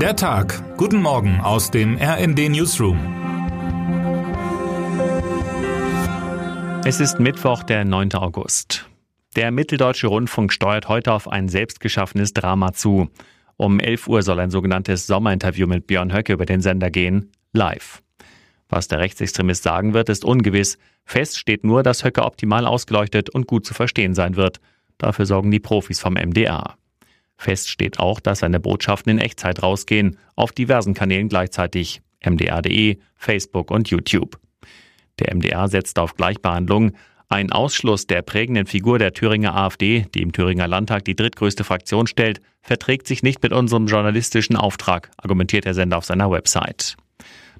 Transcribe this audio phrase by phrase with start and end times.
[0.00, 0.76] Der Tag.
[0.76, 2.98] Guten Morgen aus dem RND Newsroom.
[6.84, 8.12] Es ist Mittwoch, der 9.
[8.12, 8.90] August.
[9.36, 13.08] Der Mitteldeutsche Rundfunk steuert heute auf ein selbstgeschaffenes Drama zu.
[13.56, 18.02] Um 11 Uhr soll ein sogenanntes Sommerinterview mit Björn Höcke über den Sender gehen, live.
[18.68, 20.76] Was der Rechtsextremist sagen wird, ist ungewiss.
[21.06, 24.60] Fest steht nur, dass Höcke optimal ausgeleuchtet und gut zu verstehen sein wird.
[24.98, 26.76] Dafür sorgen die Profis vom MDR.
[27.36, 33.70] Fest steht auch, dass seine Botschaften in Echtzeit rausgehen, auf diversen Kanälen gleichzeitig, mdr.de, Facebook
[33.70, 34.38] und YouTube.
[35.18, 36.92] Der MDR setzt auf Gleichbehandlung.
[37.28, 42.06] Ein Ausschluss der prägenden Figur der Thüringer AfD, die im Thüringer Landtag die drittgrößte Fraktion
[42.06, 46.96] stellt, verträgt sich nicht mit unserem journalistischen Auftrag, argumentiert der Sender auf seiner Website.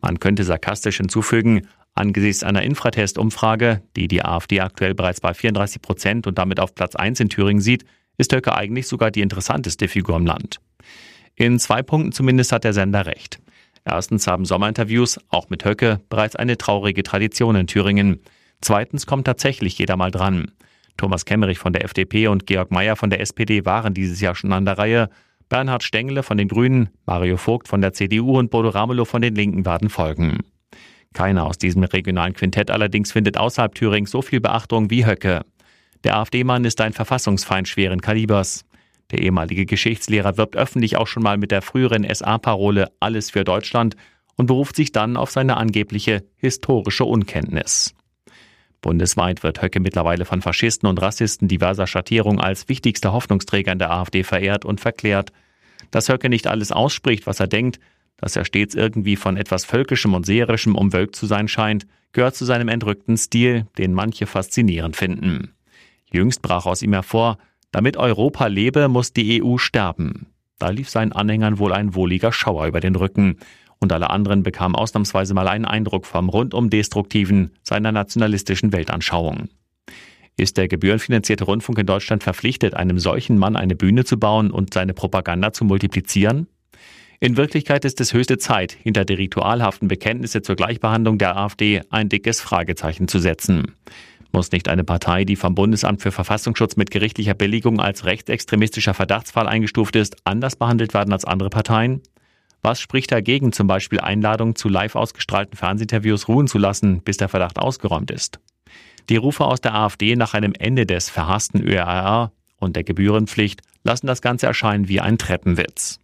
[0.00, 6.26] Man könnte sarkastisch hinzufügen, angesichts einer Infratest-Umfrage, die die AfD aktuell bereits bei 34 Prozent
[6.26, 7.84] und damit auf Platz 1 in Thüringen sieht,
[8.20, 10.60] ist Höcke eigentlich sogar die interessanteste Figur im Land.
[11.34, 13.40] In zwei Punkten zumindest hat der Sender recht.
[13.84, 18.20] Erstens haben Sommerinterviews, auch mit Höcke, bereits eine traurige Tradition in Thüringen.
[18.60, 20.52] Zweitens kommt tatsächlich jeder mal dran.
[20.98, 24.52] Thomas Kemmerich von der FDP und Georg Mayer von der SPD waren dieses Jahr schon
[24.52, 25.08] an der Reihe.
[25.48, 29.34] Bernhard Stengele von den Grünen, Mario Vogt von der CDU und Bodo Ramelow von den
[29.34, 30.40] Linken werden folgen.
[31.14, 35.40] Keiner aus diesem regionalen Quintett allerdings findet außerhalb Thürings so viel Beachtung wie Höcke.
[36.04, 38.64] Der AfD-Mann ist ein Verfassungsfeind schweren Kalibers.
[39.10, 43.96] Der ehemalige Geschichtslehrer wirbt öffentlich auch schon mal mit der früheren SA-Parole Alles für Deutschland
[44.36, 47.94] und beruft sich dann auf seine angebliche historische Unkenntnis.
[48.80, 53.90] Bundesweit wird Höcke mittlerweile von Faschisten und Rassisten diverser Schattierung als wichtigster Hoffnungsträger in der
[53.90, 55.32] AfD verehrt und verklärt.
[55.90, 57.78] Dass Höcke nicht alles ausspricht, was er denkt,
[58.16, 62.44] dass er stets irgendwie von etwas Völkischem und Seherischem umwölkt zu sein scheint, gehört zu
[62.44, 65.52] seinem entrückten Stil, den manche faszinierend finden.
[66.12, 67.38] Jüngst brach aus ihm hervor,
[67.72, 70.26] damit Europa lebe, muss die EU sterben.
[70.58, 73.38] Da lief seinen Anhängern wohl ein wohliger Schauer über den Rücken.
[73.78, 79.48] Und alle anderen bekamen ausnahmsweise mal einen Eindruck vom rundum destruktiven seiner nationalistischen Weltanschauung.
[80.36, 84.74] Ist der gebührenfinanzierte Rundfunk in Deutschland verpflichtet, einem solchen Mann eine Bühne zu bauen und
[84.74, 86.46] seine Propaganda zu multiplizieren?
[87.20, 92.08] In Wirklichkeit ist es höchste Zeit, hinter die ritualhaften Bekenntnisse zur Gleichbehandlung der AfD ein
[92.08, 93.74] dickes Fragezeichen zu setzen.
[94.32, 99.48] Muss nicht eine Partei, die vom Bundesamt für Verfassungsschutz mit gerichtlicher Billigung als rechtsextremistischer Verdachtsfall
[99.48, 102.02] eingestuft ist, anders behandelt werden als andere Parteien?
[102.62, 107.28] Was spricht dagegen, zum Beispiel Einladungen zu live ausgestrahlten Fernsehinterviews ruhen zu lassen, bis der
[107.28, 108.38] Verdacht ausgeräumt ist?
[109.08, 114.06] Die Rufe aus der AfD nach einem Ende des verhassten ÖRR und der Gebührenpflicht lassen
[114.06, 115.98] das Ganze erscheinen wie ein Treppenwitz.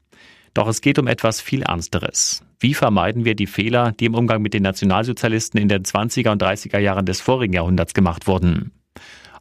[0.55, 2.46] Doch es geht um etwas viel Ernsteres.
[2.59, 6.43] Wie vermeiden wir die Fehler, die im Umgang mit den Nationalsozialisten in den 20er und
[6.43, 8.73] 30er Jahren des vorigen Jahrhunderts gemacht wurden?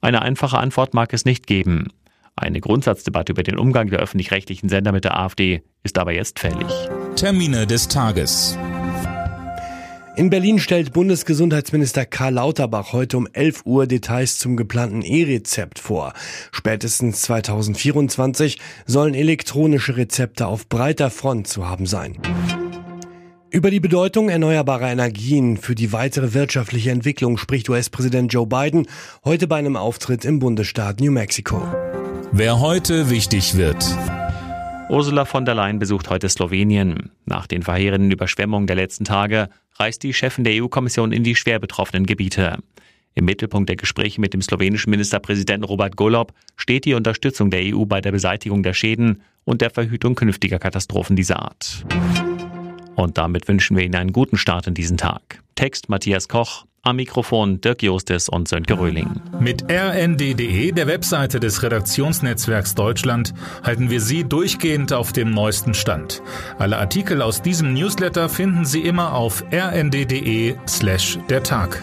[0.01, 1.87] Eine einfache Antwort mag es nicht geben.
[2.35, 6.67] Eine Grundsatzdebatte über den Umgang der öffentlich-rechtlichen Sender mit der AfD ist aber jetzt fällig.
[7.15, 8.57] Termine des Tages.
[10.17, 16.13] In Berlin stellt Bundesgesundheitsminister Karl Lauterbach heute um 11 Uhr Details zum geplanten E-Rezept vor.
[16.53, 22.17] Spätestens 2024 sollen elektronische Rezepte auf breiter Front zu haben sein.
[23.55, 28.85] Über die Bedeutung erneuerbarer Energien für die weitere wirtschaftliche Entwicklung spricht US-Präsident Joe Biden
[29.23, 31.65] heute bei einem Auftritt im Bundesstaat New Mexico.
[32.33, 33.77] Wer heute wichtig wird.
[34.89, 37.11] Ursula von der Leyen besucht heute Slowenien.
[37.23, 41.59] Nach den verheerenden Überschwemmungen der letzten Tage reist die Chefin der EU-Kommission in die schwer
[41.59, 42.57] betroffenen Gebiete.
[43.13, 47.85] Im Mittelpunkt der Gespräche mit dem slowenischen Ministerpräsidenten Robert Golob steht die Unterstützung der EU
[47.85, 51.85] bei der Beseitigung der Schäden und der Verhütung künftiger Katastrophen dieser Art.
[52.95, 55.41] Und damit wünschen wir Ihnen einen guten Start in diesen Tag.
[55.55, 59.09] Text Matthias Koch, am Mikrofon Dirk Jostes und Sönke Röhling.
[59.39, 63.33] Mit rnd.de, der Webseite des Redaktionsnetzwerks Deutschland,
[63.63, 66.21] halten wir Sie durchgehend auf dem neuesten Stand.
[66.59, 71.81] Alle Artikel aus diesem Newsletter finden Sie immer auf rnd.de slash der Tag.